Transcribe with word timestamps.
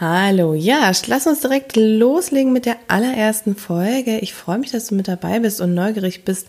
Hallo, 0.00 0.54
ja, 0.54 0.92
lass 1.08 1.26
uns 1.26 1.40
direkt 1.40 1.74
loslegen 1.74 2.52
mit 2.52 2.66
der 2.66 2.76
allerersten 2.86 3.56
Folge. 3.56 4.20
Ich 4.20 4.32
freue 4.32 4.58
mich, 4.58 4.70
dass 4.70 4.86
du 4.86 4.94
mit 4.94 5.08
dabei 5.08 5.40
bist 5.40 5.60
und 5.60 5.74
neugierig 5.74 6.24
bist, 6.24 6.46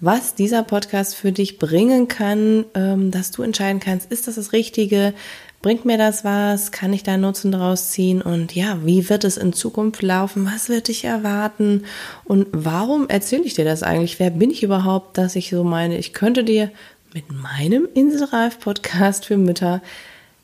was 0.00 0.34
dieser 0.34 0.62
Podcast 0.62 1.14
für 1.14 1.30
dich 1.30 1.58
bringen 1.58 2.08
kann, 2.08 2.64
ähm, 2.72 3.10
dass 3.10 3.32
du 3.32 3.42
entscheiden 3.42 3.80
kannst, 3.80 4.10
ist 4.10 4.28
das 4.28 4.36
das 4.36 4.54
Richtige? 4.54 5.12
Bringt 5.60 5.84
mir 5.84 5.98
das 5.98 6.24
was? 6.24 6.72
Kann 6.72 6.94
ich 6.94 7.02
da 7.02 7.18
Nutzen 7.18 7.52
daraus 7.52 7.90
ziehen? 7.90 8.22
Und 8.22 8.54
ja, 8.54 8.78
wie 8.82 9.10
wird 9.10 9.24
es 9.24 9.36
in 9.36 9.52
Zukunft 9.52 10.00
laufen? 10.00 10.50
Was 10.50 10.70
wird 10.70 10.88
dich 10.88 11.04
erwarten? 11.04 11.84
Und 12.24 12.46
warum 12.52 13.10
erzähle 13.10 13.44
ich 13.44 13.52
dir 13.52 13.66
das 13.66 13.82
eigentlich? 13.82 14.18
Wer 14.18 14.30
bin 14.30 14.50
ich 14.50 14.62
überhaupt, 14.62 15.18
dass 15.18 15.36
ich 15.36 15.50
so 15.50 15.64
meine, 15.64 15.98
ich 15.98 16.14
könnte 16.14 16.44
dir 16.44 16.70
mit 17.12 17.24
meinem 17.30 17.86
Inselreif-Podcast 17.92 19.26
für 19.26 19.36
Mütter 19.36 19.82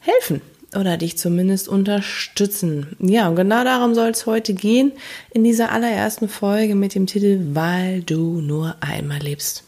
helfen? 0.00 0.42
Oder 0.77 0.96
dich 0.96 1.18
zumindest 1.18 1.68
unterstützen. 1.68 2.96
Ja, 2.98 3.29
und 3.29 3.36
genau 3.36 3.64
darum 3.64 3.95
soll 3.95 4.11
es 4.11 4.26
heute 4.26 4.54
gehen 4.54 4.93
in 5.32 5.44
dieser 5.44 5.72
allerersten 5.72 6.29
Folge 6.29 6.75
mit 6.75 6.94
dem 6.94 7.07
Titel 7.07 7.40
Weil 7.53 8.03
du 8.03 8.40
nur 8.40 8.77
einmal 8.80 9.21
lebst. 9.21 9.64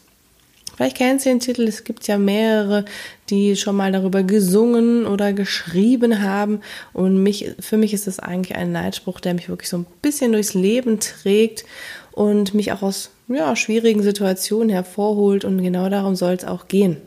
Vielleicht 0.75 0.97
kennst 0.97 1.25
du 1.25 1.29
den 1.29 1.39
Titel, 1.39 1.63
es 1.63 1.85
gibt 1.85 2.05
ja 2.07 2.17
mehrere, 2.17 2.83
die 3.29 3.55
schon 3.55 3.77
mal 3.77 3.93
darüber 3.93 4.23
gesungen 4.23 5.05
oder 5.05 5.31
geschrieben 5.31 6.21
haben. 6.21 6.59
Und 6.91 7.23
mich, 7.23 7.51
für 7.61 7.77
mich 7.77 7.93
ist 7.93 8.07
das 8.07 8.19
eigentlich 8.19 8.57
ein 8.57 8.73
Leitspruch, 8.73 9.21
der 9.21 9.35
mich 9.35 9.47
wirklich 9.47 9.69
so 9.69 9.77
ein 9.77 9.85
bisschen 10.01 10.33
durchs 10.33 10.53
Leben 10.53 10.99
trägt 10.99 11.63
und 12.11 12.53
mich 12.53 12.73
auch 12.73 12.81
aus 12.81 13.11
ja, 13.29 13.55
schwierigen 13.55 14.03
Situationen 14.03 14.69
hervorholt. 14.69 15.45
Und 15.45 15.63
genau 15.63 15.87
darum 15.87 16.15
soll 16.15 16.33
es 16.33 16.43
auch 16.43 16.67
gehen. 16.67 16.97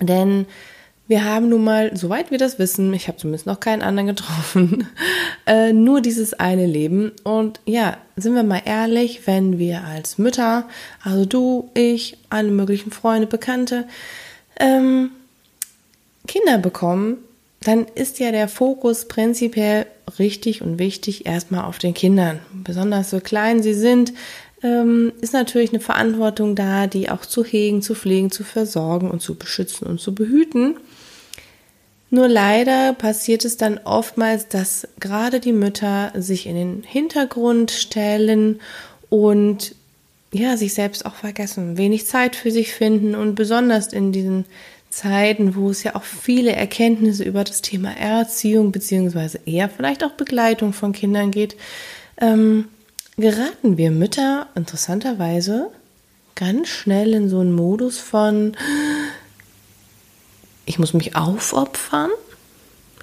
Denn 0.00 0.46
wir 1.10 1.24
haben 1.24 1.48
nun 1.48 1.64
mal, 1.64 1.90
soweit 1.96 2.30
wir 2.30 2.38
das 2.38 2.60
wissen, 2.60 2.94
ich 2.94 3.08
habe 3.08 3.18
zumindest 3.18 3.44
noch 3.44 3.58
keinen 3.58 3.82
anderen 3.82 4.06
getroffen, 4.06 4.86
äh, 5.46 5.72
nur 5.72 6.00
dieses 6.00 6.34
eine 6.34 6.66
Leben. 6.66 7.10
Und 7.24 7.58
ja, 7.64 7.96
sind 8.14 8.36
wir 8.36 8.44
mal 8.44 8.62
ehrlich, 8.64 9.26
wenn 9.26 9.58
wir 9.58 9.82
als 9.82 10.18
Mütter, 10.18 10.68
also 11.02 11.24
du, 11.24 11.68
ich, 11.74 12.16
alle 12.30 12.52
möglichen 12.52 12.92
Freunde, 12.92 13.26
Bekannte, 13.26 13.88
ähm, 14.60 15.10
Kinder 16.28 16.58
bekommen, 16.58 17.16
dann 17.60 17.86
ist 17.96 18.20
ja 18.20 18.30
der 18.30 18.46
Fokus 18.46 19.08
prinzipiell 19.08 19.86
richtig 20.20 20.62
und 20.62 20.78
wichtig 20.78 21.26
erstmal 21.26 21.64
auf 21.64 21.78
den 21.80 21.92
Kindern. 21.92 22.38
Besonders 22.62 23.10
so 23.10 23.18
klein 23.18 23.64
sie 23.64 23.74
sind, 23.74 24.12
ähm, 24.62 25.12
ist 25.20 25.32
natürlich 25.32 25.70
eine 25.70 25.80
Verantwortung 25.80 26.54
da, 26.54 26.86
die 26.86 27.10
auch 27.10 27.26
zu 27.26 27.44
hegen, 27.44 27.82
zu 27.82 27.96
pflegen, 27.96 28.30
zu 28.30 28.44
versorgen 28.44 29.10
und 29.10 29.22
zu 29.22 29.34
beschützen 29.34 29.88
und 29.88 30.00
zu 30.00 30.14
behüten. 30.14 30.76
Nur 32.10 32.28
leider 32.28 32.92
passiert 32.92 33.44
es 33.44 33.56
dann 33.56 33.78
oftmals, 33.78 34.48
dass 34.48 34.88
gerade 34.98 35.38
die 35.38 35.52
Mütter 35.52 36.12
sich 36.16 36.46
in 36.46 36.56
den 36.56 36.82
Hintergrund 36.82 37.70
stellen 37.70 38.60
und 39.08 39.74
ja, 40.32 40.56
sich 40.56 40.74
selbst 40.74 41.06
auch 41.06 41.14
vergessen, 41.14 41.76
wenig 41.76 42.06
Zeit 42.06 42.36
für 42.36 42.50
sich 42.50 42.72
finden 42.72 43.14
und 43.14 43.34
besonders 43.34 43.92
in 43.92 44.12
diesen 44.12 44.44
Zeiten, 44.88 45.54
wo 45.54 45.70
es 45.70 45.84
ja 45.84 45.94
auch 45.94 46.02
viele 46.02 46.52
Erkenntnisse 46.52 47.22
über 47.22 47.44
das 47.44 47.62
Thema 47.62 47.96
Erziehung 47.96 48.72
beziehungsweise 48.72 49.40
eher 49.46 49.68
vielleicht 49.68 50.04
auch 50.04 50.12
Begleitung 50.12 50.72
von 50.72 50.92
Kindern 50.92 51.30
geht, 51.30 51.56
ähm, 52.20 52.66
geraten 53.16 53.76
wir 53.76 53.90
Mütter 53.92 54.48
interessanterweise 54.56 55.70
ganz 56.34 56.68
schnell 56.68 57.14
in 57.14 57.28
so 57.28 57.40
einen 57.40 57.52
Modus 57.52 57.98
von, 57.98 58.56
ich 60.70 60.78
muss 60.78 60.94
mich 60.94 61.16
aufopfern. 61.16 62.10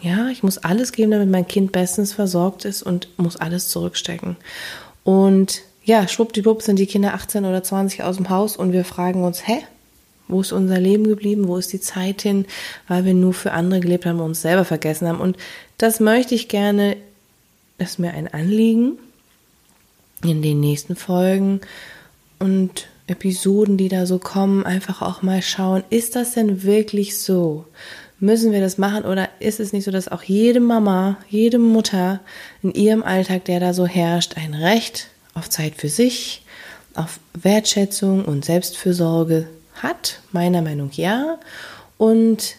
Ja, 0.01 0.29
ich 0.29 0.41
muss 0.41 0.57
alles 0.57 0.93
geben, 0.93 1.11
damit 1.11 1.29
mein 1.29 1.47
Kind 1.47 1.73
bestens 1.73 2.13
versorgt 2.13 2.63
ist 2.63 2.81
und 2.81 3.09
muss 3.17 3.35
alles 3.35 3.67
zurückstecken. 3.67 4.37
Und 5.03 5.63
ja, 5.83 6.07
schwuppdiwupp 6.07 6.61
sind 6.61 6.79
die 6.79 6.85
Kinder 6.85 7.13
18 7.13 7.43
oder 7.43 7.61
20 7.61 8.03
aus 8.03 8.15
dem 8.15 8.29
Haus 8.29 8.55
und 8.55 8.71
wir 8.71 8.85
fragen 8.85 9.23
uns, 9.23 9.45
hä? 9.45 9.63
Wo 10.29 10.41
ist 10.41 10.53
unser 10.53 10.79
Leben 10.79 11.05
geblieben? 11.05 11.47
Wo 11.47 11.57
ist 11.57 11.73
die 11.73 11.81
Zeit 11.81 12.21
hin? 12.21 12.45
Weil 12.87 13.03
wir 13.03 13.13
nur 13.13 13.33
für 13.33 13.51
andere 13.51 13.81
gelebt 13.81 14.05
haben 14.05 14.19
und 14.19 14.25
uns 14.25 14.41
selber 14.41 14.63
vergessen 14.63 15.07
haben. 15.07 15.19
Und 15.19 15.35
das 15.77 15.99
möchte 15.99 16.35
ich 16.35 16.47
gerne, 16.47 16.95
das 17.77 17.91
ist 17.91 17.99
mir 17.99 18.11
ein 18.13 18.33
Anliegen, 18.33 18.97
in 20.23 20.41
den 20.41 20.61
nächsten 20.61 20.95
Folgen 20.95 21.61
und 22.39 22.87
Episoden, 23.07 23.77
die 23.77 23.89
da 23.89 24.05
so 24.05 24.19
kommen, 24.19 24.65
einfach 24.65 25.01
auch 25.01 25.21
mal 25.21 25.41
schauen, 25.41 25.83
ist 25.89 26.15
das 26.15 26.33
denn 26.33 26.63
wirklich 26.63 27.17
so? 27.19 27.65
Müssen 28.19 28.51
wir 28.51 28.61
das 28.61 28.77
machen 28.77 29.05
oder 29.05 29.29
ist 29.39 29.59
es 29.59 29.73
nicht 29.73 29.85
so, 29.85 29.91
dass 29.91 30.07
auch 30.07 30.23
jede 30.23 30.59
Mama, 30.59 31.17
jede 31.29 31.59
Mutter 31.59 32.19
in 32.63 32.73
ihrem 32.73 33.03
Alltag, 33.03 33.45
der 33.45 33.59
da 33.59 33.73
so 33.73 33.85
herrscht, 33.85 34.37
ein 34.37 34.53
Recht 34.53 35.07
auf 35.33 35.49
Zeit 35.49 35.75
für 35.75 35.89
sich, 35.89 36.43
auf 36.95 37.19
Wertschätzung 37.33 38.25
und 38.25 38.43
Selbstfürsorge 38.43 39.47
hat? 39.75 40.19
Meiner 40.31 40.61
Meinung 40.61 40.87
nach 40.87 40.95
ja. 40.95 41.39
Und 41.97 42.55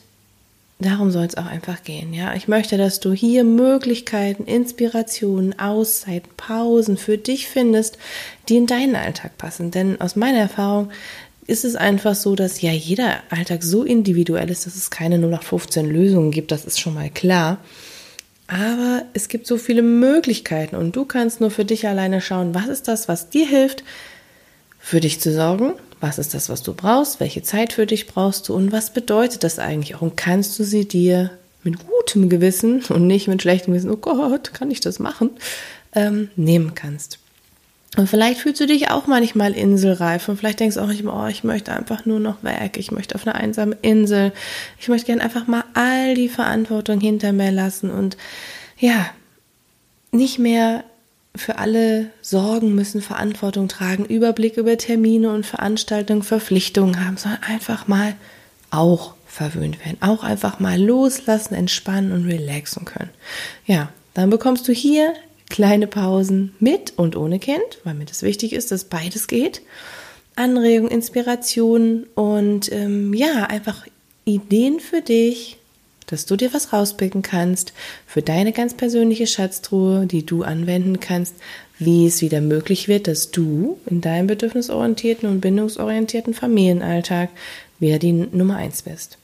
darum 0.78 1.10
soll 1.10 1.24
es 1.24 1.36
auch 1.36 1.46
einfach 1.46 1.82
gehen. 1.82 2.14
Ja, 2.14 2.34
ich 2.34 2.46
möchte, 2.46 2.76
dass 2.76 3.00
du 3.00 3.12
hier 3.12 3.44
Möglichkeiten, 3.44 4.44
Inspirationen, 4.44 5.58
Auszeiten, 5.58 6.30
Pausen 6.36 6.96
für 6.96 7.18
dich 7.18 7.48
findest, 7.48 7.98
die 8.48 8.56
in 8.56 8.66
deinen 8.66 8.94
Alltag 8.94 9.36
passen. 9.38 9.70
Denn 9.70 10.00
aus 10.00 10.14
meiner 10.14 10.38
Erfahrung 10.38 10.90
ist 11.46 11.64
es 11.64 11.74
einfach 11.74 12.14
so, 12.14 12.36
dass 12.36 12.60
ja 12.60 12.70
jeder 12.70 13.16
Alltag 13.30 13.62
so 13.62 13.82
individuell 13.82 14.50
ist, 14.50 14.66
dass 14.66 14.76
es 14.76 14.90
keine 14.90 15.16
0815 15.16 15.86
Lösungen 15.86 16.30
gibt. 16.30 16.52
Das 16.52 16.64
ist 16.64 16.78
schon 16.78 16.94
mal 16.94 17.10
klar. 17.10 17.58
Aber 18.46 19.02
es 19.14 19.28
gibt 19.28 19.46
so 19.46 19.58
viele 19.58 19.82
Möglichkeiten 19.82 20.76
und 20.76 20.94
du 20.94 21.04
kannst 21.04 21.40
nur 21.40 21.50
für 21.50 21.64
dich 21.64 21.86
alleine 21.86 22.20
schauen, 22.20 22.54
was 22.54 22.68
ist 22.68 22.88
das, 22.88 23.08
was 23.08 23.30
dir 23.30 23.46
hilft, 23.46 23.84
für 24.78 25.00
dich 25.00 25.20
zu 25.20 25.32
sorgen 25.32 25.74
was 26.00 26.18
ist 26.18 26.34
das, 26.34 26.48
was 26.48 26.62
du 26.62 26.74
brauchst? 26.74 27.20
Welche 27.20 27.42
Zeit 27.42 27.72
für 27.72 27.86
dich 27.86 28.06
brauchst 28.06 28.48
du? 28.48 28.54
Und 28.54 28.72
was 28.72 28.92
bedeutet 28.92 29.44
das 29.44 29.58
eigentlich 29.58 29.94
auch? 29.94 30.02
Und 30.02 30.16
kannst 30.16 30.58
du 30.58 30.64
sie 30.64 30.86
dir 30.86 31.30
mit 31.64 31.76
gutem 31.86 32.28
Gewissen 32.28 32.82
und 32.88 33.06
nicht 33.06 33.28
mit 33.28 33.42
schlechtem 33.42 33.72
Gewissen, 33.72 33.90
oh 33.90 33.96
Gott, 33.96 34.54
kann 34.54 34.70
ich 34.70 34.80
das 34.80 34.98
machen, 34.98 35.30
ähm, 35.94 36.30
nehmen 36.36 36.74
kannst? 36.74 37.18
Und 37.96 38.08
vielleicht 38.08 38.40
fühlst 38.40 38.60
du 38.60 38.66
dich 38.66 38.90
auch 38.90 39.06
manchmal 39.06 39.54
inselreif 39.54 40.28
und 40.28 40.36
vielleicht 40.36 40.60
denkst 40.60 40.76
du 40.76 40.82
auch 40.82 40.86
manchmal, 40.86 41.26
oh, 41.26 41.28
ich 41.30 41.42
möchte 41.42 41.72
einfach 41.72 42.04
nur 42.04 42.20
noch 42.20 42.44
weg, 42.44 42.76
ich 42.76 42.90
möchte 42.90 43.14
auf 43.14 43.26
eine 43.26 43.34
einsame 43.34 43.76
Insel, 43.80 44.32
ich 44.78 44.88
möchte 44.88 45.06
gerne 45.06 45.22
einfach 45.22 45.46
mal 45.46 45.64
all 45.74 46.14
die 46.14 46.28
Verantwortung 46.28 47.00
hinter 47.00 47.32
mir 47.32 47.50
lassen 47.50 47.90
und 47.90 48.16
ja, 48.78 49.06
nicht 50.12 50.38
mehr 50.38 50.84
für 51.34 51.58
alle 51.58 52.10
sorgen 52.20 52.74
müssen, 52.74 53.00
Verantwortung 53.00 53.68
tragen, 53.68 54.04
Überblick 54.04 54.56
über 54.56 54.76
Termine 54.76 55.30
und 55.30 55.46
Veranstaltungen, 55.46 56.22
Verpflichtungen 56.22 57.04
haben, 57.04 57.16
sondern 57.16 57.42
einfach 57.42 57.86
mal 57.86 58.14
auch 58.70 59.14
verwöhnt 59.26 59.84
werden, 59.84 59.98
auch 60.00 60.24
einfach 60.24 60.58
mal 60.58 60.80
loslassen, 60.80 61.54
entspannen 61.54 62.12
und 62.12 62.26
relaxen 62.26 62.84
können. 62.84 63.10
Ja, 63.66 63.90
dann 64.14 64.30
bekommst 64.30 64.66
du 64.66 64.72
hier 64.72 65.14
kleine 65.48 65.86
Pausen 65.86 66.54
mit 66.58 66.94
und 66.96 67.16
ohne 67.16 67.38
Kind, 67.38 67.78
weil 67.84 67.94
mir 67.94 68.04
das 68.04 68.22
wichtig 68.22 68.52
ist, 68.52 68.72
dass 68.72 68.84
beides 68.84 69.28
geht. 69.28 69.62
Anregungen, 70.34 70.90
Inspirationen 70.90 72.04
und 72.14 72.70
ähm, 72.72 73.14
ja, 73.14 73.44
einfach 73.44 73.86
Ideen 74.24 74.80
für 74.80 75.00
dich, 75.00 75.57
dass 76.08 76.26
du 76.26 76.36
dir 76.36 76.52
was 76.52 76.72
rauspicken 76.72 77.22
kannst 77.22 77.72
für 78.06 78.22
deine 78.22 78.52
ganz 78.52 78.74
persönliche 78.74 79.26
Schatztruhe, 79.26 80.06
die 80.06 80.26
du 80.26 80.42
anwenden 80.42 81.00
kannst, 81.00 81.34
wie 81.78 82.06
es 82.06 82.22
wieder 82.22 82.40
möglich 82.40 82.88
wird, 82.88 83.06
dass 83.06 83.30
du 83.30 83.78
in 83.86 84.00
deinem 84.00 84.26
bedürfnisorientierten 84.26 85.28
und 85.28 85.40
bindungsorientierten 85.40 86.34
Familienalltag 86.34 87.30
wieder 87.78 87.98
die 87.98 88.12
Nummer 88.12 88.56
eins 88.56 88.82
bist. 88.82 89.18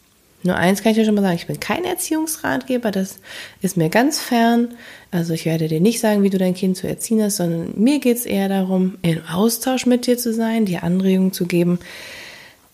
Nur 0.44 0.56
eins 0.56 0.82
kann 0.82 0.92
ich 0.92 0.98
dir 0.98 1.06
schon 1.06 1.14
mal 1.14 1.22
sagen, 1.22 1.36
ich 1.36 1.46
bin 1.46 1.58
kein 1.58 1.84
Erziehungsratgeber, 1.84 2.90
das 2.90 3.18
ist 3.62 3.78
mir 3.78 3.88
ganz 3.88 4.20
fern. 4.20 4.74
Also 5.10 5.32
ich 5.32 5.46
werde 5.46 5.68
dir 5.68 5.80
nicht 5.80 6.00
sagen, 6.00 6.22
wie 6.22 6.28
du 6.28 6.36
dein 6.36 6.54
Kind 6.54 6.76
zu 6.76 6.86
erziehen 6.86 7.22
hast, 7.22 7.36
sondern 7.36 7.72
mir 7.76 7.98
geht 7.98 8.18
es 8.18 8.26
eher 8.26 8.50
darum, 8.50 8.98
im 9.00 9.22
Austausch 9.26 9.86
mit 9.86 10.06
dir 10.06 10.18
zu 10.18 10.34
sein, 10.34 10.66
dir 10.66 10.82
Anregungen 10.82 11.32
zu 11.32 11.46
geben, 11.46 11.78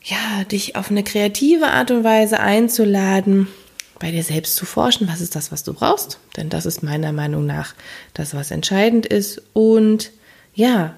ja, 0.03 0.45
dich 0.51 0.75
auf 0.75 0.91
eine 0.91 1.05
kreative 1.05 1.69
Art 1.69 1.93
und 1.93 2.03
Weise 2.03 2.41
einzuladen, 2.41 3.47
bei 4.01 4.11
dir 4.11 4.25
selbst 4.25 4.57
zu 4.57 4.67
forschen, 4.67 5.07
was 5.07 5.21
ist 5.21 5.37
das, 5.37 5.53
was 5.53 5.63
du 5.63 5.73
brauchst, 5.73 6.19
denn 6.37 6.49
das 6.49 6.67
ist 6.67 6.83
meiner 6.83 7.13
Meinung 7.13 7.47
nach 7.47 7.75
das, 8.15 8.35
was 8.35 8.51
entscheidend 8.51 9.07
ist. 9.07 9.41
Und 9.53 10.11
ja, 10.55 10.97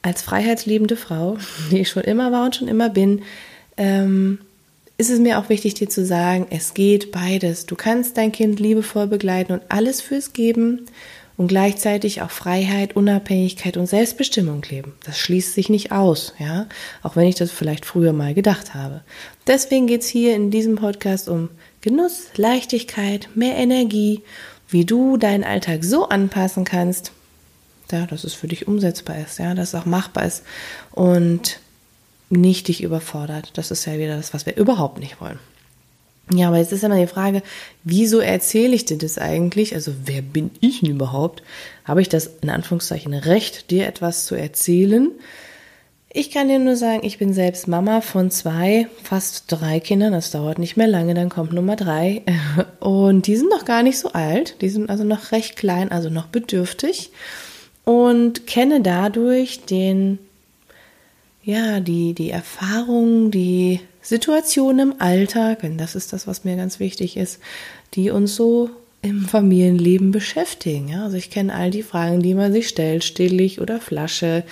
als 0.00 0.22
freiheitsliebende 0.22 0.96
Frau, 0.96 1.36
die 1.70 1.80
ich 1.80 1.90
schon 1.90 2.04
immer 2.04 2.32
war 2.32 2.46
und 2.46 2.56
schon 2.56 2.68
immer 2.68 2.88
bin, 2.88 3.22
ähm, 3.76 4.38
ist 4.96 5.10
es 5.10 5.18
mir 5.18 5.38
auch 5.38 5.48
wichtig, 5.48 5.74
dir 5.74 5.88
zu 5.88 6.06
sagen, 6.06 6.46
es 6.50 6.72
geht 6.72 7.10
beides. 7.10 7.66
Du 7.66 7.74
kannst 7.74 8.16
dein 8.16 8.30
Kind 8.30 8.60
liebevoll 8.60 9.08
begleiten 9.08 9.52
und 9.52 9.62
alles 9.68 10.00
fürs 10.00 10.32
geben 10.32 10.86
und 11.36 11.48
gleichzeitig 11.48 12.22
auch 12.22 12.30
Freiheit, 12.30 12.94
Unabhängigkeit 12.94 13.76
und 13.76 13.86
Selbstbestimmung 13.86 14.62
leben. 14.70 14.94
Das 15.04 15.18
schließt 15.18 15.54
sich 15.54 15.68
nicht 15.68 15.90
aus, 15.90 16.32
ja, 16.38 16.66
auch 17.02 17.16
wenn 17.16 17.26
ich 17.26 17.34
das 17.34 17.50
vielleicht 17.50 17.84
früher 17.84 18.12
mal 18.12 18.34
gedacht 18.34 18.74
habe. 18.74 19.00
Deswegen 19.48 19.88
geht's 19.88 20.06
hier 20.06 20.36
in 20.36 20.52
diesem 20.52 20.76
Podcast 20.76 21.28
um 21.28 21.50
Genuss, 21.84 22.28
Leichtigkeit, 22.36 23.28
mehr 23.34 23.56
Energie, 23.56 24.22
wie 24.68 24.86
du 24.86 25.18
deinen 25.18 25.44
Alltag 25.44 25.84
so 25.84 26.08
anpassen 26.08 26.64
kannst, 26.64 27.12
ja, 27.92 28.06
dass 28.06 28.24
es 28.24 28.32
für 28.32 28.48
dich 28.48 28.66
umsetzbar 28.66 29.18
ist, 29.18 29.38
ja, 29.38 29.54
dass 29.54 29.68
es 29.68 29.74
auch 29.74 29.84
machbar 29.84 30.24
ist 30.24 30.44
und 30.92 31.60
nicht 32.30 32.68
dich 32.68 32.82
überfordert. 32.82 33.50
Das 33.58 33.70
ist 33.70 33.84
ja 33.84 33.98
wieder 33.98 34.16
das, 34.16 34.32
was 34.32 34.46
wir 34.46 34.56
überhaupt 34.56 34.98
nicht 34.98 35.20
wollen. 35.20 35.38
Ja, 36.32 36.48
aber 36.48 36.56
jetzt 36.56 36.72
ist 36.72 36.84
immer 36.84 36.98
die 36.98 37.06
Frage, 37.06 37.42
wieso 37.82 38.18
erzähle 38.18 38.74
ich 38.74 38.86
dir 38.86 38.96
das 38.96 39.18
eigentlich? 39.18 39.74
Also 39.74 39.92
wer 40.06 40.22
bin 40.22 40.52
ich 40.60 40.80
denn 40.80 40.92
überhaupt? 40.92 41.42
Habe 41.84 42.00
ich 42.00 42.08
das 42.08 42.30
in 42.40 42.48
Anführungszeichen 42.48 43.12
Recht, 43.12 43.70
dir 43.70 43.86
etwas 43.86 44.24
zu 44.24 44.36
erzählen? 44.36 45.10
Ich 46.16 46.30
kann 46.30 46.46
dir 46.46 46.60
nur 46.60 46.76
sagen, 46.76 47.04
ich 47.04 47.18
bin 47.18 47.32
selbst 47.32 47.66
Mama 47.66 48.00
von 48.00 48.30
zwei, 48.30 48.86
fast 49.02 49.46
drei 49.48 49.80
Kindern. 49.80 50.12
Das 50.12 50.30
dauert 50.30 50.60
nicht 50.60 50.76
mehr 50.76 50.86
lange, 50.86 51.12
dann 51.12 51.28
kommt 51.28 51.52
Nummer 51.52 51.74
drei. 51.74 52.22
Und 52.78 53.26
die 53.26 53.34
sind 53.34 53.50
noch 53.50 53.64
gar 53.64 53.82
nicht 53.82 53.98
so 53.98 54.12
alt. 54.12 54.62
Die 54.62 54.68
sind 54.68 54.90
also 54.90 55.02
noch 55.02 55.32
recht 55.32 55.56
klein, 55.56 55.90
also 55.90 56.10
noch 56.10 56.26
bedürftig. 56.26 57.10
Und 57.84 58.46
kenne 58.46 58.80
dadurch 58.80 59.64
den, 59.64 60.20
ja, 61.42 61.80
die, 61.80 62.14
die 62.14 62.30
Erfahrung, 62.30 63.32
die 63.32 63.80
Situation 64.00 64.78
im 64.78 64.94
Alltag, 65.00 65.62
denn 65.62 65.78
das 65.78 65.96
ist 65.96 66.12
das, 66.12 66.28
was 66.28 66.44
mir 66.44 66.54
ganz 66.54 66.78
wichtig 66.78 67.16
ist, 67.16 67.40
die 67.94 68.10
uns 68.10 68.36
so 68.36 68.70
im 69.04 69.26
Familienleben 69.26 70.10
beschäftigen. 70.10 70.88
Ja? 70.88 71.04
Also 71.04 71.16
ich 71.16 71.30
kenne 71.30 71.54
all 71.54 71.70
die 71.70 71.82
Fragen, 71.82 72.22
die 72.22 72.34
man 72.34 72.52
sich 72.52 72.68
stellt, 72.68 73.04
stillig 73.04 73.60
oder 73.60 73.80
Flasche, 73.80 74.44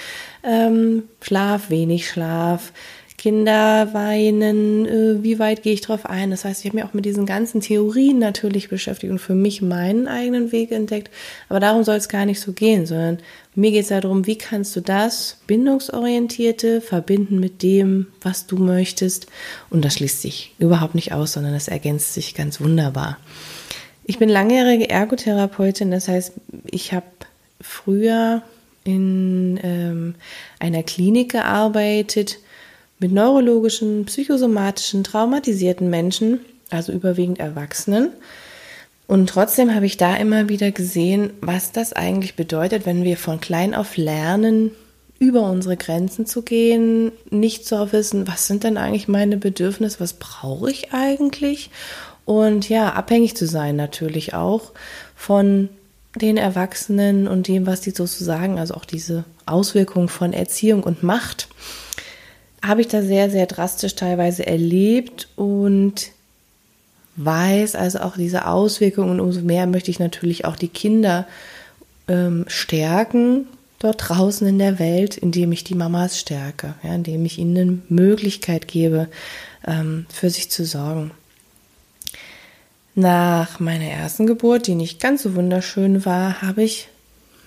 ähm, 0.44 1.04
Schlaf, 1.20 1.70
wenig 1.70 2.08
Schlaf, 2.08 2.72
Kinder 3.16 3.94
weinen, 3.94 4.84
äh, 4.84 5.22
wie 5.22 5.38
weit 5.38 5.62
gehe 5.62 5.72
ich 5.72 5.80
drauf 5.80 6.06
ein? 6.06 6.32
Das 6.32 6.44
heißt, 6.44 6.60
ich 6.64 6.70
habe 6.70 6.78
mich 6.78 6.84
auch 6.84 6.92
mit 6.92 7.04
diesen 7.04 7.24
ganzen 7.24 7.60
Theorien 7.60 8.18
natürlich 8.18 8.68
beschäftigt 8.68 9.12
und 9.12 9.20
für 9.20 9.36
mich 9.36 9.62
meinen 9.62 10.08
eigenen 10.08 10.50
Weg 10.50 10.72
entdeckt. 10.72 11.08
Aber 11.48 11.60
darum 11.60 11.84
soll 11.84 11.94
es 11.94 12.08
gar 12.08 12.26
nicht 12.26 12.40
so 12.40 12.52
gehen, 12.52 12.84
sondern 12.84 13.18
mir 13.54 13.70
geht 13.70 13.82
es 13.82 13.88
darum, 13.88 14.26
wie 14.26 14.36
kannst 14.36 14.74
du 14.74 14.80
das 14.80 15.38
Bindungsorientierte 15.46 16.80
verbinden 16.80 17.38
mit 17.38 17.62
dem, 17.62 18.08
was 18.20 18.48
du 18.48 18.56
möchtest. 18.56 19.28
Und 19.70 19.84
das 19.84 19.94
schließt 19.94 20.20
sich 20.20 20.52
überhaupt 20.58 20.96
nicht 20.96 21.12
aus, 21.12 21.34
sondern 21.34 21.52
das 21.52 21.68
ergänzt 21.68 22.14
sich 22.14 22.34
ganz 22.34 22.60
wunderbar. 22.60 23.18
Ich 24.04 24.18
bin 24.18 24.28
langjährige 24.28 24.90
Ergotherapeutin, 24.90 25.90
das 25.90 26.08
heißt, 26.08 26.32
ich 26.70 26.92
habe 26.92 27.06
früher 27.60 28.42
in 28.84 29.60
ähm, 29.62 30.14
einer 30.58 30.82
Klinik 30.82 31.30
gearbeitet, 31.32 32.38
mit 32.98 33.12
neurologischen, 33.12 34.04
psychosomatischen, 34.06 35.04
traumatisierten 35.04 35.90
Menschen, 35.90 36.40
also 36.70 36.92
überwiegend 36.92 37.40
Erwachsenen. 37.40 38.10
Und 39.06 39.28
trotzdem 39.28 39.74
habe 39.74 39.86
ich 39.86 39.96
da 39.96 40.16
immer 40.16 40.48
wieder 40.48 40.70
gesehen, 40.70 41.30
was 41.40 41.72
das 41.72 41.92
eigentlich 41.92 42.36
bedeutet, 42.36 42.86
wenn 42.86 43.04
wir 43.04 43.16
von 43.16 43.40
klein 43.40 43.74
auf 43.74 43.96
lernen, 43.96 44.70
über 45.18 45.42
unsere 45.42 45.76
Grenzen 45.76 46.26
zu 46.26 46.42
gehen, 46.42 47.12
nicht 47.30 47.66
zu 47.66 47.92
wissen, 47.92 48.26
was 48.26 48.46
sind 48.46 48.64
denn 48.64 48.76
eigentlich 48.76 49.06
meine 49.06 49.36
Bedürfnisse, 49.36 50.00
was 50.00 50.14
brauche 50.14 50.70
ich 50.70 50.92
eigentlich? 50.92 51.70
Und 52.24 52.68
ja, 52.68 52.92
abhängig 52.92 53.36
zu 53.36 53.46
sein 53.46 53.76
natürlich 53.76 54.34
auch 54.34 54.72
von 55.16 55.68
den 56.14 56.36
Erwachsenen 56.36 57.26
und 57.26 57.48
dem, 57.48 57.66
was 57.66 57.80
die 57.80 57.90
so 57.90 58.06
zu 58.06 58.22
sagen, 58.22 58.58
also 58.58 58.74
auch 58.74 58.84
diese 58.84 59.24
Auswirkungen 59.46 60.08
von 60.08 60.32
Erziehung 60.32 60.82
und 60.82 61.02
Macht 61.02 61.48
habe 62.64 62.80
ich 62.80 62.88
da 62.88 63.02
sehr, 63.02 63.30
sehr 63.30 63.46
drastisch 63.46 63.96
teilweise 63.96 64.46
erlebt 64.46 65.28
und 65.36 66.10
weiß 67.16 67.74
also 67.74 68.00
auch 68.00 68.16
diese 68.16 68.46
Auswirkungen 68.46 69.10
und 69.10 69.20
umso 69.20 69.40
mehr 69.40 69.66
möchte 69.66 69.90
ich 69.90 69.98
natürlich 69.98 70.44
auch 70.44 70.56
die 70.56 70.68
Kinder 70.68 71.26
ähm, 72.08 72.44
stärken 72.46 73.46
dort 73.80 74.08
draußen 74.08 74.46
in 74.46 74.58
der 74.58 74.78
Welt, 74.78 75.16
indem 75.16 75.50
ich 75.50 75.64
die 75.64 75.74
Mamas 75.74 76.18
stärke, 76.18 76.74
ja, 76.84 76.94
indem 76.94 77.24
ich 77.24 77.38
ihnen 77.38 77.56
eine 77.56 77.78
Möglichkeit 77.88 78.68
gebe, 78.68 79.08
ähm, 79.66 80.06
für 80.08 80.30
sich 80.30 80.50
zu 80.50 80.64
sorgen. 80.64 81.10
Nach 82.94 83.58
meiner 83.58 83.86
ersten 83.86 84.26
Geburt, 84.26 84.66
die 84.66 84.74
nicht 84.74 85.00
ganz 85.00 85.22
so 85.22 85.34
wunderschön 85.34 86.04
war, 86.04 86.42
habe 86.42 86.62
ich 86.62 86.88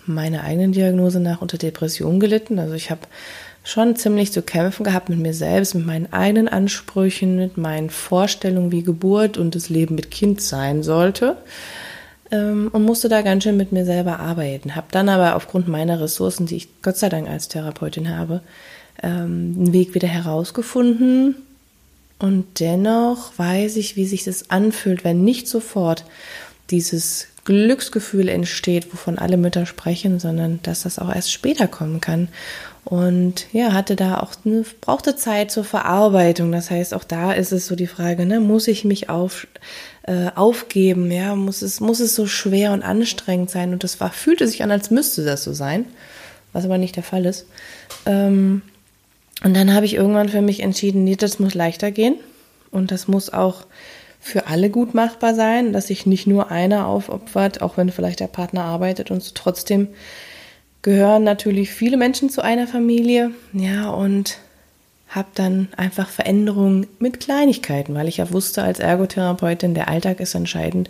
meine 0.08 0.44
eigenen 0.44 0.72
Diagnose 0.72 1.20
nach 1.20 1.42
unter 1.42 1.58
Depression 1.58 2.20
gelitten. 2.20 2.58
Also 2.58 2.74
ich 2.74 2.90
habe 2.90 3.02
schon 3.64 3.96
ziemlich 3.96 4.32
zu 4.32 4.42
kämpfen 4.42 4.84
gehabt 4.84 5.10
mit 5.10 5.20
mir 5.20 5.34
selbst, 5.34 5.76
mit 5.76 5.86
meinen 5.86 6.12
eigenen 6.12 6.48
Ansprüchen, 6.48 7.36
mit 7.36 7.58
meinen 7.58 7.90
Vorstellungen, 7.90 8.72
wie 8.72 8.84
Geburt 8.84 9.38
und 9.38 9.56
das 9.56 9.70
Leben 9.70 9.96
mit 9.96 10.12
Kind 10.12 10.42
sein 10.42 10.84
sollte. 10.84 11.38
Ähm, 12.32 12.70
und 12.72 12.84
musste 12.84 13.08
da 13.08 13.22
ganz 13.22 13.44
schön 13.44 13.58
mit 13.58 13.72
mir 13.72 13.86
selber 13.86 14.20
arbeiten. 14.20 14.76
Habe 14.76 14.88
dann 14.92 15.10
aber 15.10 15.36
aufgrund 15.36 15.68
meiner 15.68 16.00
Ressourcen, 16.00 16.48
die 16.48 16.56
ich 16.56 16.82
Gott 16.82 16.98
sei 16.98 17.10
Dank 17.10 17.30
als 17.30 17.50
Therapeutin 17.50 18.16
habe, 18.16 18.42
ähm, 19.04 19.56
einen 19.58 19.74
Weg 19.74 19.94
wieder 19.94 20.08
herausgefunden. 20.08 21.36
Und 22.18 22.60
dennoch 22.60 23.38
weiß 23.38 23.76
ich, 23.76 23.96
wie 23.96 24.06
sich 24.06 24.24
das 24.24 24.50
anfühlt, 24.50 25.04
wenn 25.04 25.24
nicht 25.24 25.48
sofort 25.48 26.06
dieses 26.70 27.28
Glücksgefühl 27.44 28.28
entsteht, 28.28 28.92
wovon 28.92 29.20
alle 29.20 29.38
Mütter 29.38 29.66
sprechen, 29.66 30.20
sondern 30.20 30.60
dass 30.64 30.84
das 30.84 30.98
auch 30.98 31.14
erst 31.14 31.32
später 31.32 31.68
kommen 31.68 32.02
kann. 32.02 32.30
Und 32.84 33.48
ja, 33.52 33.74
hatte 33.74 33.96
da 33.96 34.20
auch 34.20 34.32
eine, 34.46 34.64
brauchte 34.82 35.16
Zeit 35.16 35.52
zur 35.52 35.64
Verarbeitung. 35.64 36.52
Das 36.52 36.72
heißt, 36.72 36.94
auch 36.94 37.04
da 37.04 37.34
ist 37.34 37.52
es 37.52 37.68
so 37.68 37.76
die 37.76 37.88
Frage, 37.88 38.26
ne, 38.26 38.40
muss 38.40 38.68
ich 38.68 38.86
mich 38.86 39.10
auf, 39.10 39.48
äh, 40.04 40.30
aufgeben? 40.36 41.12
Ja, 41.12 41.36
muss 41.36 41.62
es, 41.62 41.80
muss 41.80 42.00
es 42.00 42.16
so 42.16 42.28
schwer 42.28 42.72
und 42.74 42.84
anstrengend 42.84 43.50
sein? 43.50 43.74
Und 43.74 43.84
das 43.84 44.00
war, 44.00 44.12
fühlte 44.12 44.48
sich 44.48 44.64
an, 44.64 44.72
als 44.72 44.92
müsste 44.92 45.24
das 45.24 45.44
so 45.44 45.54
sein, 45.54 45.86
was 46.54 46.66
aber 46.66 46.78
nicht 46.78 46.96
der 46.96 47.04
Fall 47.04 47.26
ist. 47.26 47.48
Ähm, 48.06 48.62
und 49.46 49.54
dann 49.54 49.76
habe 49.76 49.86
ich 49.86 49.94
irgendwann 49.94 50.28
für 50.28 50.42
mich 50.42 50.62
entschieden, 50.62 51.04
nee, 51.04 51.16
das 51.16 51.38
muss 51.38 51.54
leichter 51.54 51.92
gehen. 51.92 52.16
Und 52.72 52.92
das 52.92 53.08
muss 53.08 53.32
auch 53.32 53.68
für 54.20 54.48
alle 54.48 54.72
gut 54.72 54.96
machbar 54.96 55.36
sein, 55.36 55.72
dass 55.72 55.86
sich 55.86 56.08
nicht 56.08 56.26
nur 56.26 56.50
einer 56.50 56.88
aufopfert, 56.88 57.62
auch 57.62 57.78
wenn 57.78 57.92
vielleicht 57.92 58.22
der 58.22 58.28
Partner 58.28 58.64
arbeitet 58.64 59.12
und 59.12 59.22
so 59.22 59.34
trotzdem 59.36 59.90
gehören 60.82 61.24
natürlich 61.24 61.70
viele 61.70 61.96
Menschen 61.96 62.32
zu 62.32 62.42
einer 62.42 62.66
Familie. 62.66 63.30
Ja, 63.54 63.92
und 63.92 64.40
habe 65.10 65.28
dann 65.36 65.68
einfach 65.78 66.10
Veränderungen 66.10 66.88
mit 66.98 67.20
Kleinigkeiten, 67.20 67.94
weil 67.94 68.08
ich 68.08 68.18
ja 68.18 68.34
wusste 68.34 68.64
als 68.64 68.80
Ergotherapeutin, 68.80 69.76
der 69.76 69.90
Alltag 69.90 70.22
ist 70.22 70.34
entscheidend 70.34 70.90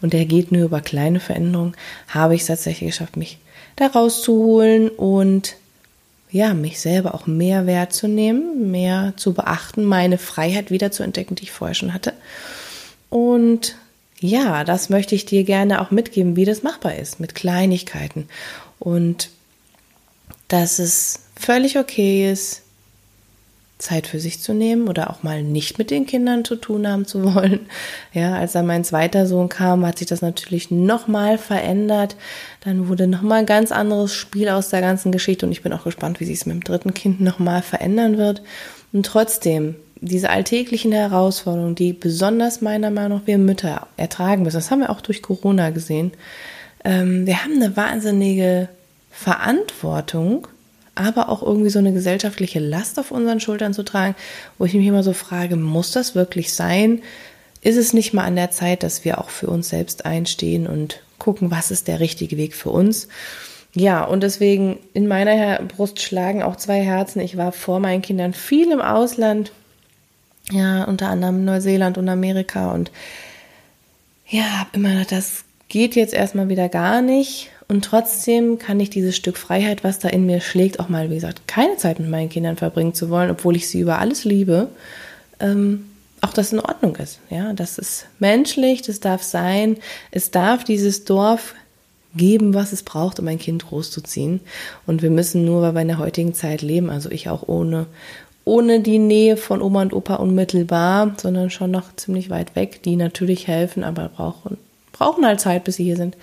und 0.00 0.12
der 0.12 0.24
geht 0.24 0.50
nur 0.50 0.64
über 0.64 0.80
kleine 0.80 1.20
Veränderungen, 1.20 1.76
habe 2.08 2.34
ich 2.34 2.40
es 2.40 2.48
tatsächlich 2.48 2.90
geschafft, 2.90 3.16
mich 3.16 3.38
da 3.76 3.86
rauszuholen 3.86 4.88
und 4.88 5.54
ja, 6.32 6.54
mich 6.54 6.80
selber 6.80 7.14
auch 7.14 7.26
mehr 7.26 7.66
Wert 7.66 7.92
zu 7.92 8.08
nehmen, 8.08 8.70
mehr 8.70 9.12
zu 9.16 9.34
beachten, 9.34 9.84
meine 9.84 10.16
Freiheit 10.16 10.70
wieder 10.70 10.90
zu 10.90 11.02
entdecken, 11.02 11.34
die 11.34 11.44
ich 11.44 11.52
vorher 11.52 11.74
schon 11.74 11.92
hatte. 11.92 12.14
Und 13.10 13.76
ja, 14.18 14.64
das 14.64 14.88
möchte 14.88 15.14
ich 15.14 15.26
dir 15.26 15.44
gerne 15.44 15.80
auch 15.82 15.90
mitgeben, 15.90 16.34
wie 16.34 16.46
das 16.46 16.62
machbar 16.62 16.96
ist 16.96 17.20
mit 17.20 17.34
Kleinigkeiten 17.34 18.28
und 18.78 19.28
dass 20.48 20.78
es 20.78 21.20
völlig 21.36 21.78
okay 21.78 22.30
ist, 22.30 22.62
Zeit 23.82 24.06
für 24.06 24.20
sich 24.20 24.40
zu 24.40 24.54
nehmen 24.54 24.88
oder 24.88 25.10
auch 25.10 25.22
mal 25.22 25.42
nicht 25.42 25.78
mit 25.78 25.90
den 25.90 26.06
Kindern 26.06 26.44
zu 26.44 26.56
tun 26.56 26.86
haben 26.88 27.06
zu 27.06 27.34
wollen. 27.34 27.60
Ja, 28.14 28.34
als 28.34 28.52
dann 28.52 28.66
mein 28.66 28.84
zweiter 28.84 29.26
Sohn 29.26 29.48
kam, 29.48 29.86
hat 29.86 29.98
sich 29.98 30.06
das 30.06 30.20
natürlich 30.20 30.70
nochmal 30.70 31.38
verändert. 31.38 32.16
Dann 32.60 32.88
wurde 32.88 33.06
nochmal 33.06 33.40
ein 33.40 33.46
ganz 33.46 33.72
anderes 33.72 34.14
Spiel 34.14 34.50
aus 34.50 34.68
der 34.68 34.82
ganzen 34.82 35.12
Geschichte 35.12 35.46
und 35.46 35.52
ich 35.52 35.62
bin 35.62 35.72
auch 35.72 35.84
gespannt, 35.84 36.20
wie 36.20 36.26
sich 36.26 36.40
es 36.40 36.46
mit 36.46 36.54
dem 36.54 36.64
dritten 36.64 36.92
Kind 36.92 37.20
nochmal 37.20 37.62
verändern 37.62 38.18
wird. 38.18 38.42
Und 38.92 39.06
trotzdem, 39.06 39.76
diese 40.00 40.28
alltäglichen 40.28 40.92
Herausforderungen, 40.92 41.74
die 41.74 41.94
besonders 41.94 42.60
meiner 42.60 42.90
Meinung 42.90 43.20
nach 43.20 43.26
wir 43.26 43.38
Mütter 43.38 43.86
ertragen 43.96 44.42
müssen, 44.42 44.56
das 44.56 44.70
haben 44.70 44.80
wir 44.80 44.90
auch 44.90 45.00
durch 45.00 45.22
Corona 45.22 45.70
gesehen, 45.70 46.12
ähm, 46.84 47.26
wir 47.26 47.42
haben 47.42 47.54
eine 47.54 47.76
wahnsinnige 47.76 48.68
Verantwortung, 49.10 50.48
aber 50.94 51.28
auch 51.28 51.42
irgendwie 51.42 51.70
so 51.70 51.78
eine 51.78 51.92
gesellschaftliche 51.92 52.60
Last 52.60 52.98
auf 52.98 53.10
unseren 53.10 53.40
Schultern 53.40 53.74
zu 53.74 53.82
tragen, 53.82 54.14
wo 54.58 54.64
ich 54.64 54.74
mich 54.74 54.86
immer 54.86 55.02
so 55.02 55.12
frage, 55.12 55.56
muss 55.56 55.92
das 55.92 56.14
wirklich 56.14 56.52
sein? 56.52 57.02
Ist 57.62 57.76
es 57.76 57.92
nicht 57.92 58.12
mal 58.12 58.24
an 58.24 58.36
der 58.36 58.50
Zeit, 58.50 58.82
dass 58.82 59.04
wir 59.04 59.18
auch 59.18 59.30
für 59.30 59.46
uns 59.46 59.68
selbst 59.68 60.04
einstehen 60.04 60.66
und 60.66 61.00
gucken, 61.18 61.50
was 61.50 61.70
ist 61.70 61.88
der 61.88 62.00
richtige 62.00 62.36
Weg 62.36 62.54
für 62.54 62.70
uns? 62.70 63.08
Ja, 63.74 64.04
und 64.04 64.22
deswegen 64.22 64.78
in 64.92 65.06
meiner 65.06 65.62
Brust 65.62 66.02
schlagen 66.02 66.42
auch 66.42 66.56
zwei 66.56 66.82
Herzen. 66.82 67.20
Ich 67.20 67.36
war 67.36 67.52
vor 67.52 67.80
meinen 67.80 68.02
Kindern 68.02 68.34
viel 68.34 68.70
im 68.70 68.82
Ausland, 68.82 69.52
ja, 70.50 70.84
unter 70.84 71.08
anderem 71.08 71.44
Neuseeland 71.44 71.96
und 71.96 72.08
Amerika 72.08 72.72
und 72.72 72.90
ja, 74.28 74.42
habe 74.60 74.70
immer 74.74 74.90
gedacht, 74.90 75.12
das 75.12 75.44
geht 75.68 75.94
jetzt 75.94 76.12
erstmal 76.12 76.48
wieder 76.48 76.68
gar 76.68 77.00
nicht. 77.00 77.50
Und 77.72 77.86
trotzdem 77.86 78.58
kann 78.58 78.78
ich 78.80 78.90
dieses 78.90 79.16
Stück 79.16 79.38
Freiheit, 79.38 79.82
was 79.82 79.98
da 79.98 80.10
in 80.10 80.26
mir 80.26 80.42
schlägt, 80.42 80.78
auch 80.78 80.90
mal, 80.90 81.08
wie 81.08 81.14
gesagt, 81.14 81.48
keine 81.48 81.78
Zeit 81.78 82.00
mit 82.00 82.10
meinen 82.10 82.28
Kindern 82.28 82.58
verbringen 82.58 82.92
zu 82.92 83.08
wollen, 83.08 83.30
obwohl 83.30 83.56
ich 83.56 83.66
sie 83.66 83.80
über 83.80 83.98
alles 83.98 84.24
liebe, 84.26 84.68
ähm, 85.40 85.86
auch 86.20 86.34
das 86.34 86.52
in 86.52 86.60
Ordnung 86.60 86.96
ist. 86.96 87.18
Ja, 87.30 87.54
das 87.54 87.78
ist 87.78 88.04
menschlich, 88.18 88.82
das 88.82 89.00
darf 89.00 89.22
sein. 89.22 89.78
Es 90.10 90.30
darf 90.30 90.64
dieses 90.64 91.04
Dorf 91.04 91.54
geben, 92.14 92.52
was 92.52 92.74
es 92.74 92.82
braucht, 92.82 93.18
um 93.18 93.26
ein 93.26 93.38
Kind 93.38 93.66
großzuziehen. 93.66 94.40
Und 94.86 95.00
wir 95.00 95.10
müssen 95.10 95.46
nur, 95.46 95.62
weil 95.62 95.72
wir 95.72 95.80
in 95.80 95.88
der 95.88 95.98
heutigen 95.98 96.34
Zeit 96.34 96.60
leben, 96.60 96.90
also 96.90 97.10
ich 97.10 97.30
auch 97.30 97.48
ohne, 97.48 97.86
ohne 98.44 98.80
die 98.80 98.98
Nähe 98.98 99.38
von 99.38 99.62
Oma 99.62 99.80
und 99.80 99.94
Opa 99.94 100.16
unmittelbar, 100.16 101.14
sondern 101.16 101.48
schon 101.48 101.70
noch 101.70 101.96
ziemlich 101.96 102.28
weit 102.28 102.54
weg, 102.54 102.82
die 102.82 102.96
natürlich 102.96 103.46
helfen, 103.46 103.82
aber 103.82 104.10
brauchen, 104.10 104.58
brauchen 104.92 105.24
halt 105.24 105.40
Zeit, 105.40 105.64
bis 105.64 105.76
sie 105.76 105.84
hier 105.84 105.96
sind. 105.96 106.18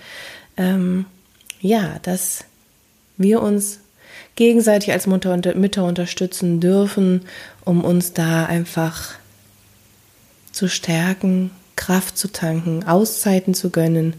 Ähm, 0.56 1.06
ja, 1.60 1.98
dass 2.02 2.44
wir 3.16 3.42
uns 3.42 3.80
gegenseitig 4.34 4.92
als 4.92 5.06
Mutter 5.06 5.32
und 5.32 5.54
Mütter 5.56 5.84
unterstützen 5.84 6.60
dürfen, 6.60 7.22
um 7.64 7.84
uns 7.84 8.12
da 8.12 8.46
einfach 8.46 9.14
zu 10.52 10.68
stärken, 10.68 11.50
Kraft 11.76 12.18
zu 12.18 12.28
tanken, 12.28 12.84
Auszeiten 12.84 13.54
zu 13.54 13.70
gönnen, 13.70 14.14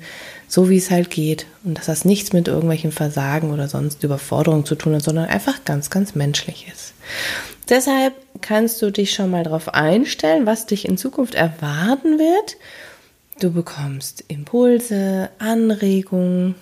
so 0.47 0.69
wie 0.69 0.77
es 0.77 0.89
halt 0.89 1.09
geht. 1.09 1.45
Und 1.63 1.77
dass 1.77 1.85
das 1.85 2.05
nichts 2.05 2.33
mit 2.33 2.47
irgendwelchen 2.47 2.91
Versagen 2.91 3.51
oder 3.51 3.67
sonst 3.67 4.03
Überforderungen 4.03 4.65
zu 4.65 4.75
tun 4.75 4.95
hat, 4.95 5.03
sondern 5.03 5.29
einfach 5.29 5.63
ganz, 5.63 5.89
ganz 5.89 6.15
menschlich 6.15 6.67
ist. 6.71 6.93
Deshalb 7.69 8.13
kannst 8.41 8.81
du 8.81 8.91
dich 8.91 9.13
schon 9.13 9.29
mal 9.29 9.43
darauf 9.43 9.73
einstellen, 9.73 10.45
was 10.45 10.65
dich 10.65 10.87
in 10.87 10.97
Zukunft 10.97 11.35
erwarten 11.35 12.17
wird. 12.17 12.57
Du 13.39 13.51
bekommst 13.51 14.23
Impulse, 14.27 15.29
Anregungen, 15.39 16.55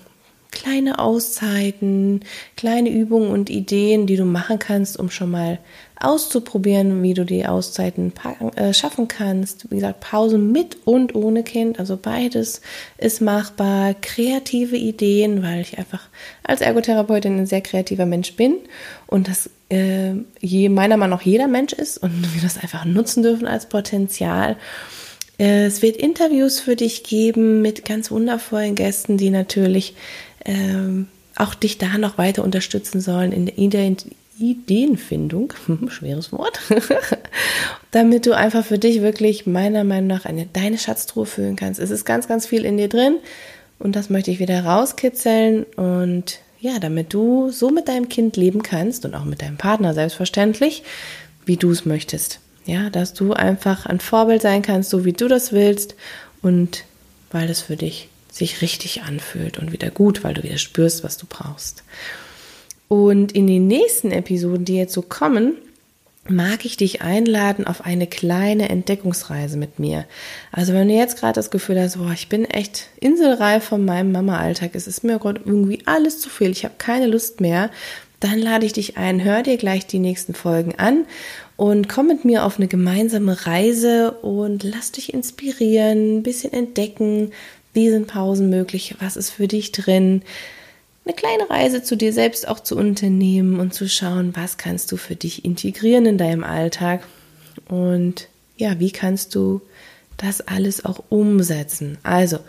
kleine 0.60 1.00
Auszeiten, 1.00 2.22
kleine 2.58 2.90
Übungen 2.90 3.32
und 3.32 3.50
Ideen, 3.50 4.08
die 4.08 4.18
du 4.18 4.26
machen 4.26 4.60
kannst, 4.60 5.00
um 5.00 5.10
schon 5.10 5.32
mal 5.32 5.60
auszuprobieren, 6.00 7.02
wie 7.02 7.14
du 7.14 7.26
die 7.26 7.46
Auszeiten 7.46 8.12
äh, 8.56 8.74
schaffen 8.74 9.08
kannst. 9.08 9.72
Wie 9.72 9.76
gesagt, 9.76 10.02
Pausen 10.02 10.52
mit 10.52 10.78
und 10.86 11.16
ohne 11.16 11.44
Kind, 11.44 11.80
also 11.80 11.98
beides 11.98 12.62
ist 12.98 13.22
machbar. 13.22 13.94
Kreative 14.02 14.76
Ideen, 14.76 15.44
weil 15.44 15.62
ich 15.62 15.78
einfach 15.78 16.10
als 16.44 16.62
Ergotherapeutin 16.62 17.38
ein 17.38 17.46
sehr 17.46 17.62
kreativer 17.62 18.06
Mensch 18.06 18.36
bin 18.36 18.56
und 19.08 19.30
das 19.30 19.50
äh, 19.70 20.14
je, 20.42 20.68
meiner 20.68 20.98
Meinung 20.98 21.18
nach 21.18 21.26
jeder 21.26 21.48
Mensch 21.48 21.74
ist 21.74 22.00
und 22.00 22.12
wir 22.34 22.42
das 22.42 22.58
einfach 22.58 22.84
nutzen 22.84 23.24
dürfen 23.24 23.48
als 23.48 23.68
Potenzial. 23.68 24.58
Äh, 25.40 25.66
es 25.66 25.82
wird 25.82 25.98
Interviews 25.98 26.60
für 26.60 26.76
dich 26.76 27.04
geben 27.04 27.62
mit 27.62 27.86
ganz 27.86 28.12
wundervollen 28.12 28.76
Gästen, 28.76 29.18
die 29.18 29.30
natürlich 29.30 29.96
ähm, 30.50 31.08
auch 31.36 31.54
dich 31.54 31.78
da 31.78 31.98
noch 31.98 32.18
weiter 32.18 32.44
unterstützen 32.44 33.00
sollen 33.00 33.32
in 33.32 33.70
der 33.70 33.96
Ideenfindung, 34.40 35.54
schweres 35.90 36.34
Wort, 36.34 36.60
damit 37.92 38.26
du 38.26 38.36
einfach 38.36 38.66
für 38.66 38.80
dich 38.80 39.02
wirklich 39.02 39.46
meiner 39.46 39.84
Meinung 39.84 40.08
nach 40.08 40.26
eine, 40.26 40.48
deine 40.52 40.78
Schatztruhe 40.78 41.26
füllen 41.26 41.56
kannst. 41.56 41.80
Es 41.80 41.92
ist 41.92 42.04
ganz, 42.04 42.28
ganz 42.28 42.48
viel 42.48 42.66
in 42.66 42.78
dir 42.78 42.90
drin 42.90 43.18
und 43.78 43.96
das 43.96 44.10
möchte 44.10 44.32
ich 44.32 44.40
wieder 44.40 44.66
rauskitzeln 44.66 45.64
und 45.76 46.40
ja, 46.60 46.80
damit 46.80 47.14
du 47.14 47.52
so 47.52 47.70
mit 47.70 47.88
deinem 47.88 48.10
Kind 48.10 48.36
leben 48.36 48.64
kannst 48.64 49.06
und 49.06 49.16
auch 49.16 49.24
mit 49.24 49.42
deinem 49.42 49.58
Partner 49.58 49.94
selbstverständlich, 49.94 50.84
wie 51.46 51.56
du 51.56 51.72
es 51.72 51.86
möchtest. 51.86 52.40
Ja, 52.66 52.90
dass 52.90 53.14
du 53.14 53.34
einfach 53.34 53.86
ein 53.86 54.00
Vorbild 54.00 54.42
sein 54.42 54.62
kannst, 54.62 54.90
so 54.90 55.06
wie 55.06 55.14
du 55.14 55.28
das 55.28 55.54
willst 55.54 55.96
und 56.42 56.84
weil 57.32 57.50
es 57.50 57.62
für 57.62 57.78
dich 57.78 58.10
sich 58.40 58.62
richtig 58.62 59.04
anfühlt 59.04 59.60
und 59.60 59.72
wieder 59.72 59.92
gut, 59.92 60.24
weil 60.24 60.34
du 60.34 60.44
wieder 60.44 60.58
spürst, 60.58 61.04
was 61.04 61.18
du 61.18 61.26
brauchst. 61.30 61.84
Und 62.88 63.32
in 63.34 63.46
den 63.46 63.68
nächsten 63.68 64.12
Episoden, 64.12 64.66
die 64.66 64.76
jetzt 64.76 64.94
so 64.94 65.04
kommen, 65.04 65.54
mag 66.28 66.66
ich 66.66 66.78
dich 66.78 67.02
einladen 67.02 67.66
auf 67.66 67.86
eine 67.86 68.08
kleine 68.08 68.70
Entdeckungsreise 68.70 69.58
mit 69.58 69.80
mir. 69.80 70.06
Also 70.52 70.74
wenn 70.74 70.88
du 70.88 70.94
jetzt 70.94 71.18
gerade 71.18 71.34
das 71.34 71.52
Gefühl 71.52 71.80
hast, 71.80 71.98
boah, 71.98 72.12
ich 72.12 72.30
bin 72.30 72.46
echt 72.46 72.88
inselreif 73.00 73.64
von 73.64 73.86
meinem 73.86 74.12
Mama-Alltag, 74.12 74.72
es 74.74 74.88
ist 74.88 75.04
mir 75.04 75.20
gerade 75.20 75.42
irgendwie 75.46 75.80
alles 75.86 76.20
zu 76.20 76.30
viel, 76.30 76.52
ich 76.52 76.66
habe 76.66 76.76
keine 76.78 77.08
Lust 77.08 77.42
mehr, 77.42 77.70
dann 78.20 78.38
lade 78.38 78.66
ich 78.66 78.74
dich 78.74 78.98
ein, 78.98 79.24
hör 79.24 79.44
dir 79.44 79.58
gleich 79.58 79.88
die 79.88 80.00
nächsten 80.00 80.34
Folgen 80.34 80.76
an 80.78 81.06
und 81.56 81.88
komm 81.88 82.08
mit 82.08 82.26
mir 82.26 82.46
auf 82.46 82.58
eine 82.58 82.68
gemeinsame 82.68 83.46
Reise 83.46 84.12
und 84.12 84.64
lass 84.64 84.92
dich 84.92 85.14
inspirieren, 85.14 86.18
ein 86.18 86.24
bisschen 86.24 86.54
entdecken, 86.54 87.32
wie 87.74 87.90
sind 87.90 88.08
Pausen 88.08 88.50
möglich? 88.50 88.96
Was 89.00 89.16
ist 89.18 89.30
für 89.30 89.48
dich 89.48 89.72
drin? 89.72 90.24
Eine 91.06 91.16
kleine 91.16 91.50
Reise 91.50 91.82
zu 91.82 91.96
dir 91.96 92.14
selbst 92.14 92.48
auch 92.48 92.60
zu 92.60 92.76
unternehmen 92.76 93.60
und 93.60 93.74
zu 93.74 93.90
schauen, 93.90 94.36
was 94.36 94.58
kannst 94.58 94.92
du 94.92 94.98
für 94.98 95.16
dich 95.16 95.46
integrieren 95.46 96.06
in 96.06 96.18
deinem 96.18 96.44
Alltag 96.44 97.04
und 97.68 98.28
ja, 98.58 98.80
wie 98.80 98.92
kannst 98.92 99.36
du 99.36 99.62
das 100.18 100.42
alles 100.42 100.86
auch 100.86 101.04
umsetzen? 101.10 101.98
Also, 102.04 102.40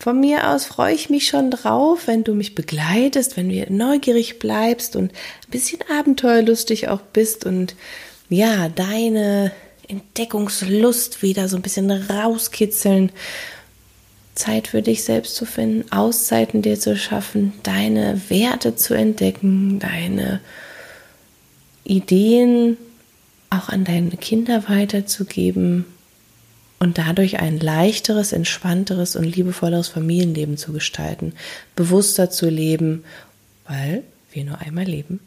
von 0.00 0.20
mir 0.20 0.50
aus 0.50 0.64
freue 0.64 0.94
ich 0.94 1.10
mich 1.10 1.26
schon 1.26 1.50
drauf, 1.50 2.06
wenn 2.06 2.24
du 2.24 2.32
mich 2.32 2.54
begleitest, 2.54 3.36
wenn 3.36 3.48
du 3.48 3.66
neugierig 3.72 4.38
bleibst 4.38 4.94
und 4.94 5.12
ein 5.12 5.50
bisschen 5.50 5.80
abenteuerlustig 5.90 6.88
auch 6.88 7.00
bist 7.00 7.44
und 7.44 7.74
ja, 8.28 8.68
deine 8.68 9.50
Entdeckungslust 9.88 11.22
wieder 11.22 11.48
so 11.48 11.56
ein 11.56 11.62
bisschen 11.62 11.90
rauskitzeln 11.90 13.10
Zeit 14.38 14.68
für 14.68 14.82
dich 14.82 15.04
selbst 15.04 15.34
zu 15.34 15.44
finden, 15.44 15.90
Auszeiten 15.92 16.62
dir 16.62 16.78
zu 16.78 16.96
schaffen, 16.96 17.52
deine 17.62 18.20
Werte 18.28 18.76
zu 18.76 18.94
entdecken, 18.94 19.78
deine 19.78 20.40
Ideen 21.84 22.76
auch 23.50 23.68
an 23.68 23.84
deine 23.84 24.10
Kinder 24.10 24.68
weiterzugeben 24.68 25.84
und 26.78 26.98
dadurch 26.98 27.40
ein 27.40 27.58
leichteres, 27.58 28.32
entspannteres 28.32 29.16
und 29.16 29.24
liebevolleres 29.24 29.88
Familienleben 29.88 30.56
zu 30.56 30.72
gestalten, 30.72 31.32
bewusster 31.74 32.30
zu 32.30 32.48
leben, 32.48 33.04
weil 33.66 34.04
wir 34.30 34.44
nur 34.44 34.58
einmal 34.58 34.84
leben. 34.84 35.20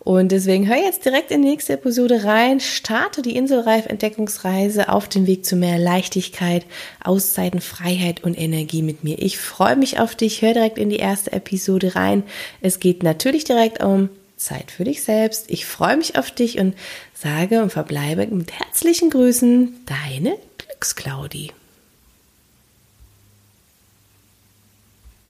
Und 0.00 0.32
deswegen 0.32 0.66
hör 0.66 0.76
jetzt 0.76 1.04
direkt 1.04 1.30
in 1.30 1.42
die 1.42 1.48
nächste 1.48 1.74
Episode 1.74 2.24
rein, 2.24 2.58
starte 2.60 3.22
die 3.22 3.36
Inselreif-Entdeckungsreise 3.36 4.88
auf 4.88 5.08
dem 5.08 5.26
Weg 5.26 5.44
zu 5.44 5.56
mehr 5.56 5.78
Leichtigkeit, 5.78 6.64
Auszeiten, 7.04 7.60
Freiheit 7.60 8.24
und 8.24 8.38
Energie 8.38 8.82
mit 8.82 9.04
mir. 9.04 9.20
Ich 9.20 9.38
freue 9.38 9.76
mich 9.76 10.00
auf 10.00 10.14
dich, 10.14 10.42
hör 10.42 10.54
direkt 10.54 10.78
in 10.78 10.90
die 10.90 10.96
erste 10.96 11.32
Episode 11.32 11.94
rein. 11.94 12.22
Es 12.60 12.80
geht 12.80 13.02
natürlich 13.02 13.44
direkt 13.44 13.82
um 13.82 14.08
Zeit 14.36 14.70
für 14.70 14.84
dich 14.84 15.02
selbst. 15.02 15.50
Ich 15.50 15.66
freue 15.66 15.98
mich 15.98 16.18
auf 16.18 16.30
dich 16.30 16.58
und 16.58 16.74
sage 17.14 17.62
und 17.62 17.70
verbleibe 17.70 18.26
mit 18.26 18.52
herzlichen 18.52 19.10
Grüßen, 19.10 19.84
deine 19.86 20.36
Glücksclaudi. 20.58 21.52